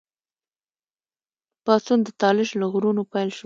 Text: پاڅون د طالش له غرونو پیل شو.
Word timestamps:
پاڅون 1.65 1.99
د 2.05 2.09
طالش 2.21 2.49
له 2.59 2.65
غرونو 2.73 3.01
پیل 3.11 3.29
شو. 3.35 3.39